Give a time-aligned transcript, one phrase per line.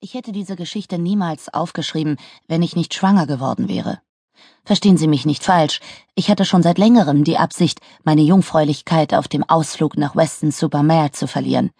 [0.00, 3.98] Ich hätte diese Geschichte niemals aufgeschrieben, wenn ich nicht schwanger geworden wäre.
[4.64, 5.80] Verstehen Sie mich nicht falsch,
[6.14, 10.84] ich hatte schon seit längerem die Absicht, meine Jungfräulichkeit auf dem Ausflug nach Weston super
[10.84, 11.72] Mare zu verlieren.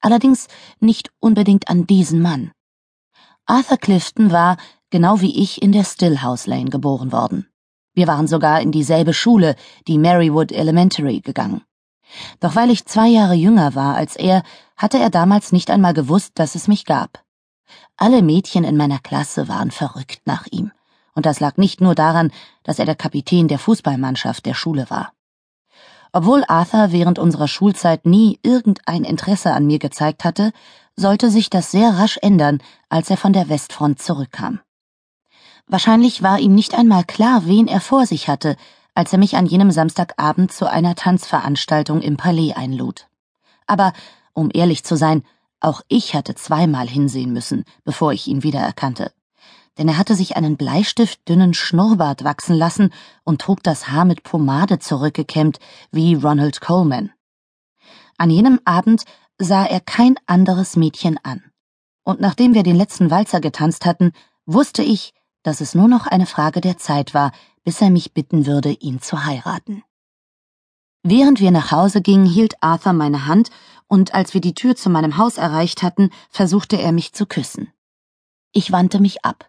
[0.00, 0.48] Allerdings
[0.80, 2.50] nicht unbedingt an diesen Mann.
[3.44, 4.56] Arthur Clifton war,
[4.88, 7.46] genau wie ich, in der Stillhouse Lane geboren worden.
[7.92, 9.54] Wir waren sogar in dieselbe Schule,
[9.86, 11.60] die Marywood Elementary, gegangen.
[12.40, 14.44] Doch weil ich zwei Jahre jünger war als er,
[14.78, 17.25] hatte er damals nicht einmal gewusst, dass es mich gab.
[17.96, 20.72] Alle Mädchen in meiner Klasse waren verrückt nach ihm,
[21.14, 22.30] und das lag nicht nur daran,
[22.62, 25.12] dass er der Kapitän der Fußballmannschaft der Schule war.
[26.12, 30.52] Obwohl Arthur während unserer Schulzeit nie irgendein Interesse an mir gezeigt hatte,
[30.96, 34.60] sollte sich das sehr rasch ändern, als er von der Westfront zurückkam.
[35.66, 38.56] Wahrscheinlich war ihm nicht einmal klar, wen er vor sich hatte,
[38.94, 43.08] als er mich an jenem Samstagabend zu einer Tanzveranstaltung im Palais einlud.
[43.66, 43.92] Aber,
[44.32, 45.22] um ehrlich zu sein,
[45.60, 49.12] auch ich hatte zweimal hinsehen müssen, bevor ich ihn wiedererkannte.
[49.78, 52.92] Denn er hatte sich einen bleistiftdünnen Schnurrbart wachsen lassen
[53.24, 55.58] und trug das Haar mit Pomade zurückgekämmt,
[55.90, 57.10] wie Ronald Coleman.
[58.18, 59.04] An jenem Abend
[59.38, 61.42] sah er kein anderes Mädchen an.
[62.04, 64.12] Und nachdem wir den letzten Walzer getanzt hatten,
[64.46, 67.32] wusste ich, dass es nur noch eine Frage der Zeit war,
[67.64, 69.82] bis er mich bitten würde, ihn zu heiraten.
[71.02, 73.50] Während wir nach Hause gingen, hielt Arthur meine Hand,
[73.88, 77.72] und als wir die Tür zu meinem Haus erreicht hatten, versuchte er mich zu küssen.
[78.52, 79.48] Ich wandte mich ab.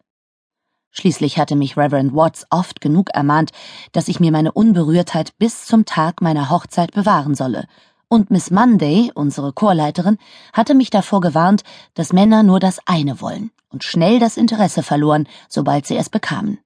[0.92, 3.52] Schließlich hatte mich Reverend Watts oft genug ermahnt,
[3.92, 7.68] dass ich mir meine Unberührtheit bis zum Tag meiner Hochzeit bewahren solle,
[8.10, 10.18] und Miss Monday, unsere Chorleiterin,
[10.54, 11.64] hatte mich davor gewarnt,
[11.94, 16.60] dass Männer nur das eine wollen und schnell das Interesse verloren, sobald sie es bekamen.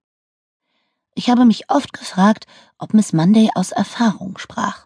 [1.13, 2.45] Ich habe mich oft gefragt,
[2.77, 4.85] ob Miss Monday aus Erfahrung sprach.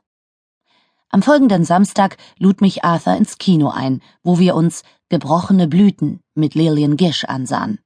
[1.16, 6.56] Am folgenden Samstag lud mich Arthur ins Kino ein, wo wir uns Gebrochene Blüten mit
[6.56, 7.80] Lillian Gish ansahen.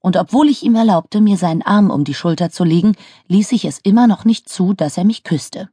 [0.00, 2.96] Und obwohl ich ihm erlaubte, mir seinen Arm um die Schulter zu legen,
[3.28, 5.68] ließ ich es immer noch nicht zu, dass er mich küsste.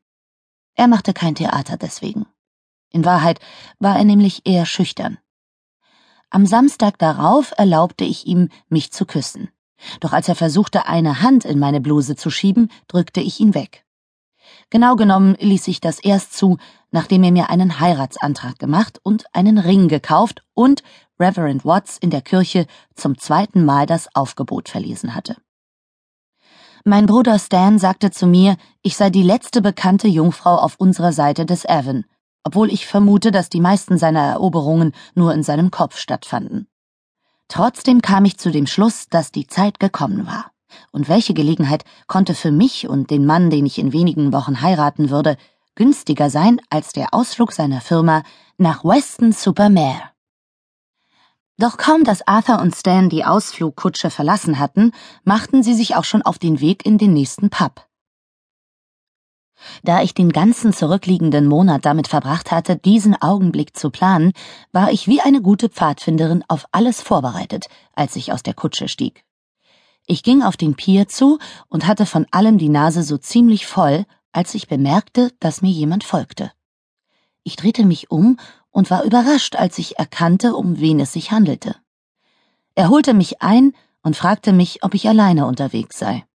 [0.76, 2.28] Er machte kein Theater deswegen.
[2.92, 3.40] In Wahrheit
[3.80, 5.18] war er nämlich eher schüchtern.
[6.30, 9.50] Am Samstag darauf erlaubte ich ihm, mich zu küssen.
[10.00, 13.84] Doch als er versuchte, eine Hand in meine Bluse zu schieben, drückte ich ihn weg.
[14.70, 16.58] Genau genommen ließ ich das erst zu,
[16.92, 20.84] nachdem er mir einen Heiratsantrag gemacht und einen Ring gekauft und
[21.20, 22.66] Reverend Watts in der Kirche
[22.96, 25.36] zum zweiten Mal das Aufgebot verlesen hatte.
[26.86, 31.46] Mein Bruder Stan sagte zu mir, ich sei die letzte bekannte Jungfrau auf unserer Seite
[31.46, 32.06] des Avon,
[32.44, 36.68] obwohl ich vermute, dass die meisten seiner Eroberungen nur in seinem Kopf stattfanden.
[37.50, 40.52] Trotzdem kam ich zu dem Schluss, dass die Zeit gekommen war.
[40.92, 45.10] Und welche Gelegenheit konnte für mich und den Mann, den ich in wenigen Wochen heiraten
[45.10, 45.38] würde,
[45.76, 48.24] günstiger sein als der Ausflug seiner Firma
[48.58, 50.02] nach Weston super Mare?
[51.58, 54.94] Doch kaum, dass Arthur und Stan die Ausflugkutsche verlassen hatten,
[55.26, 57.86] machten sie sich auch schon auf den Weg in den nächsten Pub.
[59.84, 64.32] Da ich den ganzen zurückliegenden Monat damit verbracht hatte, diesen Augenblick zu planen,
[64.72, 69.26] war ich wie eine gute Pfadfinderin auf alles vorbereitet, als ich aus der Kutsche stieg.
[70.12, 71.38] Ich ging auf den Pier zu
[71.68, 76.04] und hatte von allem die Nase so ziemlich voll, als ich bemerkte, dass mir jemand
[76.04, 76.52] folgte.
[77.44, 78.40] Ich drehte mich um
[78.72, 81.76] und war überrascht, als ich erkannte, um wen es sich handelte.
[82.74, 86.26] Er holte mich ein und fragte mich, ob ich alleine unterwegs sei.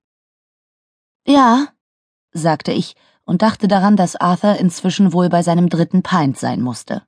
[1.27, 1.67] Ja,
[2.31, 7.03] sagte ich und dachte daran, dass Arthur inzwischen wohl bei seinem dritten Pint sein musste.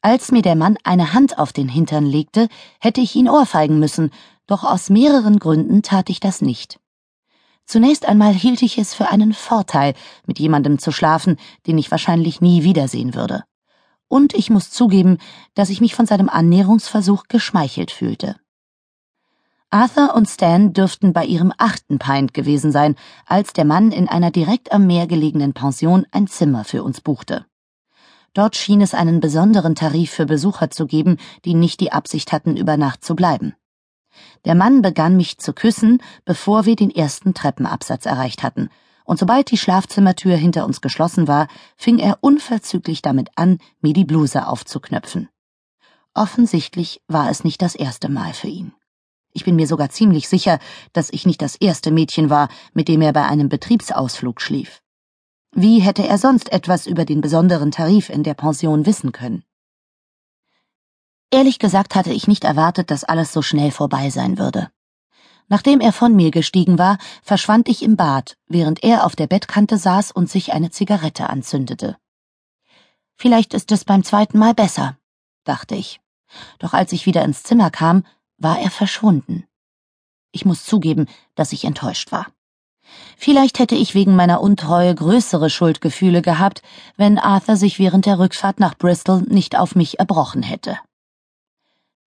[0.00, 2.48] Als mir der Mann eine Hand auf den Hintern legte,
[2.80, 4.10] hätte ich ihn ohrfeigen müssen,
[4.46, 6.78] doch aus mehreren Gründen tat ich das nicht.
[7.64, 9.94] Zunächst einmal hielt ich es für einen Vorteil,
[10.26, 11.36] mit jemandem zu schlafen,
[11.66, 13.44] den ich wahrscheinlich nie wiedersehen würde.
[14.08, 15.18] Und ich muss zugeben,
[15.54, 18.36] dass ich mich von seinem Annäherungsversuch geschmeichelt fühlte.
[19.70, 24.30] Arthur und Stan dürften bei ihrem achten Pint gewesen sein, als der Mann in einer
[24.30, 27.46] direkt am Meer gelegenen Pension ein Zimmer für uns buchte.
[28.34, 31.16] Dort schien es einen besonderen Tarif für Besucher zu geben,
[31.46, 33.54] die nicht die Absicht hatten, über Nacht zu bleiben.
[34.44, 38.68] Der Mann begann mich zu küssen, bevor wir den ersten Treppenabsatz erreicht hatten,
[39.04, 44.04] und sobald die Schlafzimmertür hinter uns geschlossen war, fing er unverzüglich damit an, mir die
[44.04, 45.28] Bluse aufzuknöpfen.
[46.14, 48.72] Offensichtlich war es nicht das erste Mal für ihn.
[49.32, 50.58] Ich bin mir sogar ziemlich sicher,
[50.92, 54.82] dass ich nicht das erste Mädchen war, mit dem er bei einem Betriebsausflug schlief.
[55.54, 59.44] Wie hätte er sonst etwas über den besonderen Tarif in der Pension wissen können?
[61.32, 64.70] Ehrlich gesagt hatte ich nicht erwartet, dass alles so schnell vorbei sein würde.
[65.48, 69.78] Nachdem er von mir gestiegen war, verschwand ich im Bad, während er auf der Bettkante
[69.78, 71.96] saß und sich eine Zigarette anzündete.
[73.16, 74.98] Vielleicht ist es beim zweiten Mal besser,
[75.44, 76.02] dachte ich.
[76.58, 78.04] Doch als ich wieder ins Zimmer kam,
[78.36, 79.44] war er verschwunden.
[80.32, 82.26] Ich muss zugeben, dass ich enttäuscht war.
[83.16, 86.60] Vielleicht hätte ich wegen meiner Untreue größere Schuldgefühle gehabt,
[86.98, 90.78] wenn Arthur sich während der Rückfahrt nach Bristol nicht auf mich erbrochen hätte.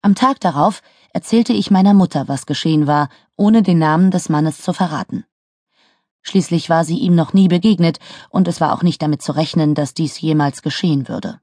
[0.05, 4.61] Am Tag darauf erzählte ich meiner Mutter, was geschehen war, ohne den Namen des Mannes
[4.61, 5.25] zu verraten.
[6.21, 7.97] Schließlich war sie ihm noch nie begegnet,
[8.29, 11.39] und es war auch nicht damit zu rechnen, dass dies jemals geschehen würde.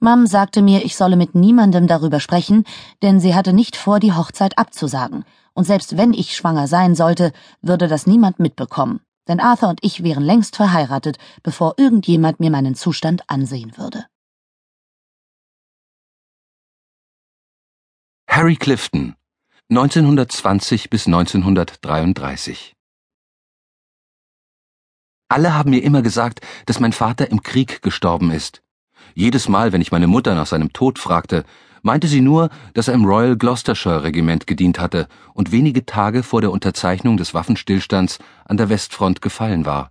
[0.00, 2.64] Mom sagte mir, ich solle mit niemandem darüber sprechen,
[3.02, 7.32] denn sie hatte nicht vor, die Hochzeit abzusagen, und selbst wenn ich schwanger sein sollte,
[7.60, 12.76] würde das niemand mitbekommen, denn Arthur und ich wären längst verheiratet, bevor irgendjemand mir meinen
[12.76, 14.06] Zustand ansehen würde.
[18.38, 19.16] Harry Clifton
[19.68, 22.76] 1920 bis 1933
[25.28, 28.62] alle haben mir immer gesagt, dass mein Vater im Krieg gestorben ist.
[29.14, 31.42] Jedes Mal, wenn ich meine Mutter nach seinem Tod fragte,
[31.82, 36.40] meinte sie nur, dass er im Royal Gloucestershire Regiment gedient hatte und wenige Tage vor
[36.40, 39.90] der Unterzeichnung des Waffenstillstands an der Westfront gefallen war.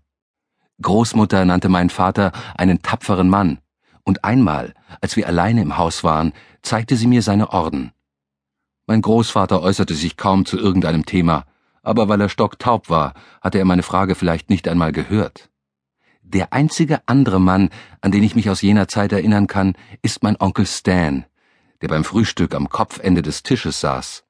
[0.82, 3.60] Großmutter nannte meinen Vater einen tapferen Mann,
[4.06, 7.92] und einmal, als wir alleine im Haus waren, zeigte sie mir seine Orden.
[8.90, 11.44] Mein Großvater äußerte sich kaum zu irgendeinem Thema,
[11.84, 15.50] aber weil er stocktaub war, hatte er meine Frage vielleicht nicht einmal gehört.
[16.22, 17.70] Der einzige andere Mann,
[18.00, 21.26] an den ich mich aus jener Zeit erinnern kann, ist mein Onkel Stan,
[21.82, 24.24] der beim Frühstück am Kopfende des Tisches saß.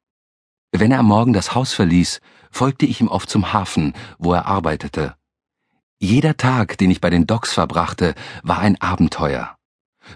[0.71, 2.19] Wenn er am Morgen das Haus verließ,
[2.50, 5.15] folgte ich ihm oft zum Hafen, wo er arbeitete.
[6.00, 9.56] Jeder Tag, den ich bei den Docks verbrachte, war ein Abenteuer.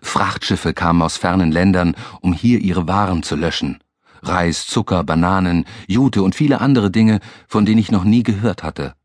[0.02, 3.80] Frachtschiffe kamen aus fernen Ländern, um hier ihre Waren zu löschen.
[4.22, 8.96] Reis, Zucker, Bananen, Jute und viele andere Dinge, von denen ich noch nie gehört hatte.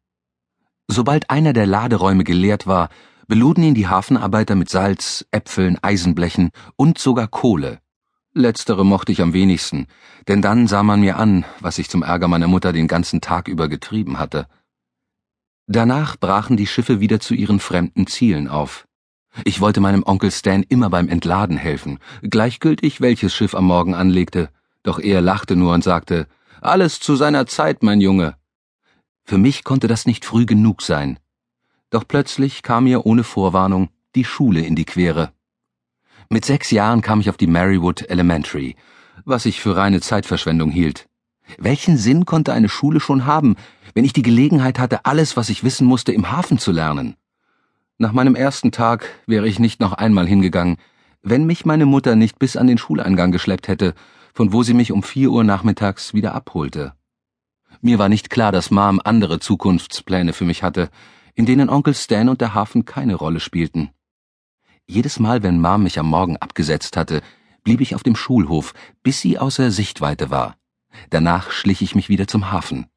[0.88, 2.88] Sobald einer der Laderäume geleert war,
[3.26, 7.80] beluden ihn die Hafenarbeiter mit Salz, Äpfeln, Eisenblechen und sogar Kohle.
[8.32, 9.86] Letztere mochte ich am wenigsten,
[10.28, 13.48] denn dann sah man mir an, was ich zum Ärger meiner Mutter den ganzen Tag
[13.48, 14.46] über getrieben hatte.
[15.66, 18.86] Danach brachen die Schiffe wieder zu ihren fremden Zielen auf.
[19.44, 24.50] Ich wollte meinem Onkel Stan immer beim Entladen helfen, gleichgültig welches Schiff am Morgen anlegte,
[24.87, 26.29] doch er lachte nur und sagte,
[26.61, 28.37] Alles zu seiner Zeit, mein Junge.
[29.25, 31.19] Für mich konnte das nicht früh genug sein.
[31.91, 35.33] Doch plötzlich kam mir ohne Vorwarnung die Schule in die Quere.
[36.29, 38.77] Mit sechs Jahren kam ich auf die Marywood Elementary,
[39.25, 41.09] was ich für reine Zeitverschwendung hielt.
[41.59, 43.56] Welchen Sinn konnte eine Schule schon haben,
[43.94, 47.17] wenn ich die Gelegenheit hatte, alles, was ich wissen musste, im Hafen zu lernen?
[47.99, 50.77] Nach meinem ersten Tag wäre ich nicht noch einmal hingegangen,
[51.23, 53.94] wenn mich meine Mutter nicht bis an den Schuleingang geschleppt hätte
[54.37, 56.93] von wo sie mich um vier Uhr nachmittags wieder abholte.
[57.81, 60.91] Mir war nicht klar, dass Mom andere Zukunftspläne für mich hatte,
[61.35, 63.88] in denen Onkel Stan und der Hafen keine Rolle spielten.
[64.87, 67.23] Jedes Mal, wenn Mom mich am Morgen abgesetzt hatte,
[67.65, 70.56] blieb ich auf dem Schulhof, bis sie außer Sichtweite war.
[71.09, 72.88] Danach schlich ich mich wieder zum Hafen.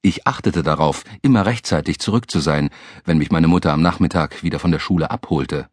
[0.00, 2.70] Ich achtete darauf, immer rechtzeitig zurück zu sein,
[3.04, 5.68] wenn mich meine Mutter am Nachmittag wieder von der Schule abholte.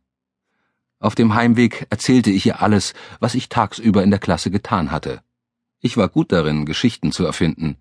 [1.06, 5.22] Auf dem Heimweg erzählte ich ihr alles, was ich tagsüber in der Klasse getan hatte.
[5.80, 7.78] Ich war gut darin, Geschichten zu erfinden.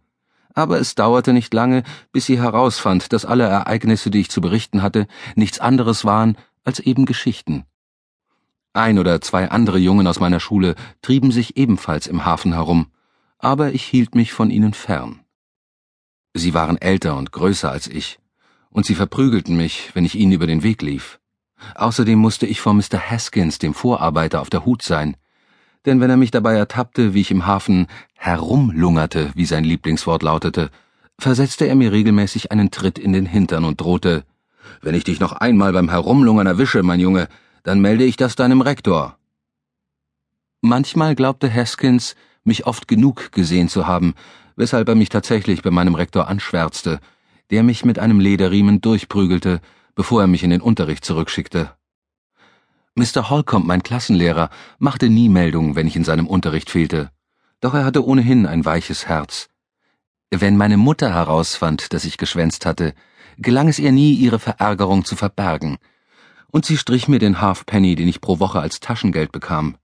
[0.52, 4.82] Aber es dauerte nicht lange, bis sie herausfand, dass alle Ereignisse, die ich zu berichten
[4.82, 5.06] hatte,
[5.36, 7.64] nichts anderes waren als eben Geschichten.
[8.74, 12.88] Ein oder zwei andere Jungen aus meiner Schule trieben sich ebenfalls im Hafen herum,
[13.38, 15.20] aber ich hielt mich von ihnen fern.
[16.34, 18.18] Sie waren älter und größer als ich,
[18.68, 21.20] und sie verprügelten mich, wenn ich ihnen über den Weg lief.
[21.74, 22.98] Außerdem musste ich vor Mr.
[22.98, 25.16] Haskins, dem Vorarbeiter, auf der Hut sein.
[25.86, 30.70] Denn wenn er mich dabei ertappte, wie ich im Hafen herumlungerte, wie sein Lieblingswort lautete,
[31.18, 34.24] versetzte er mir regelmäßig einen Tritt in den Hintern und drohte,
[34.80, 37.28] wenn ich dich noch einmal beim Herumlungern erwische, mein Junge,
[37.62, 39.18] dann melde ich das deinem Rektor.
[40.60, 44.14] Manchmal glaubte Haskins, mich oft genug gesehen zu haben,
[44.56, 47.00] weshalb er mich tatsächlich bei meinem Rektor anschwärzte,
[47.50, 49.60] der mich mit einem Lederriemen durchprügelte
[49.94, 51.72] bevor er mich in den Unterricht zurückschickte.
[52.94, 53.28] Mr.
[53.30, 57.10] Holcomb, mein Klassenlehrer, machte nie Meldungen, wenn ich in seinem Unterricht fehlte,
[57.60, 59.48] doch er hatte ohnehin ein weiches Herz.
[60.30, 62.94] Wenn meine Mutter herausfand, dass ich geschwänzt hatte,
[63.38, 65.78] gelang es ihr nie, ihre Verärgerung zu verbergen,
[66.50, 69.76] und sie strich mir den Halfpenny, den ich pro Woche als Taschengeld bekam.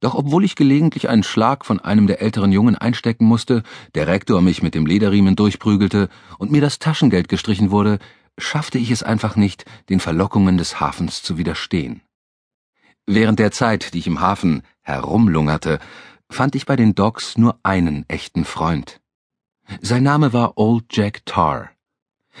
[0.00, 3.62] Doch obwohl ich gelegentlich einen Schlag von einem der älteren Jungen einstecken musste,
[3.94, 6.08] der Rektor mich mit dem Lederriemen durchprügelte
[6.38, 7.98] und mir das Taschengeld gestrichen wurde,
[8.38, 12.02] schaffte ich es einfach nicht, den Verlockungen des Hafens zu widerstehen.
[13.06, 15.78] Während der Zeit, die ich im Hafen herumlungerte,
[16.30, 19.00] fand ich bei den Docks nur einen echten Freund.
[19.80, 21.70] Sein Name war Old Jack Tar.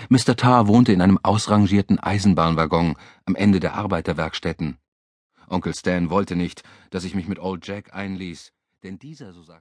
[0.08, 0.36] Mr.
[0.36, 2.96] Tar wohnte in einem ausrangierten Eisenbahnwaggon
[3.26, 4.78] am Ende der Arbeiterwerkstätten.
[5.48, 9.50] Onkel Stan wollte nicht, dass ich mich mit Old Jack einließ, denn dieser, so sagt